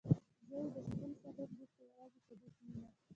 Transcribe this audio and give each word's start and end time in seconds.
زه 0.47 0.55
یې 0.63 0.67
د 0.75 0.77
شپون 0.87 1.11
صاحب 1.21 1.37
وروسته 1.55 1.81
یوازې 1.89 2.19
په 2.27 2.33
ده 2.39 2.47
کې 2.55 2.63
وینم. 2.69 2.93